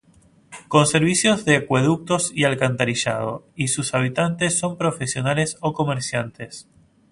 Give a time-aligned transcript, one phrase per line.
[0.67, 6.67] Con servicios de acueducto y alcantarillado, y sus habitantes son profesionales o comerciantes.